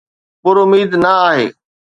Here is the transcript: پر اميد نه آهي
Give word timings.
پر 0.41 0.55
اميد 0.63 0.91
نه 1.03 1.11
آهي 1.27 1.45